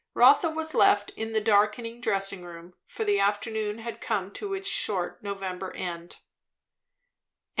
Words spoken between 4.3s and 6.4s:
to its short November end.